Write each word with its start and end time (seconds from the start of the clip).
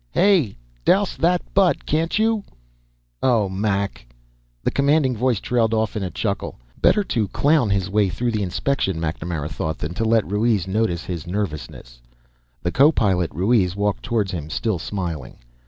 "Hey, 0.13 0.57
douse 0.83 1.15
that 1.17 1.43
butt! 1.53 1.85
Can't 1.85 2.17
you... 2.17 2.43
oh, 3.21 3.47
Mac!" 3.47 4.07
The 4.63 4.71
commanding 4.71 5.15
voice 5.15 5.39
trailed 5.39 5.75
off 5.75 5.95
in 5.95 6.01
a 6.01 6.09
chuckle. 6.09 6.59
Better 6.81 7.03
to 7.03 7.27
clown 7.27 7.69
his 7.69 7.87
way 7.87 8.09
through 8.09 8.31
the 8.31 8.41
inspection, 8.41 8.99
MacNamara 8.99 9.51
thought, 9.51 9.77
than 9.77 9.93
to 9.93 10.03
let 10.03 10.25
Ruiz 10.25 10.65
notice 10.67 11.03
his 11.03 11.27
nervousness. 11.27 12.01
The 12.63 12.71
co 12.71 12.91
pilot, 12.91 13.29
Ruiz, 13.31 13.75
walked 13.75 14.01
toward 14.01 14.31
him, 14.31 14.49
still 14.49 14.79
smiling. 14.79 15.37